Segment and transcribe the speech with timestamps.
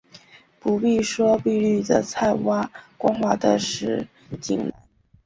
[0.59, 2.67] 不必说碧绿的菜畦，
[2.97, 4.07] 光滑的石
[4.41, 4.73] 井栏